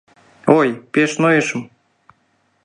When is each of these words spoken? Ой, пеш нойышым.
Ой, 0.57 0.69
пеш 0.93 1.11
нойышым. 1.21 1.61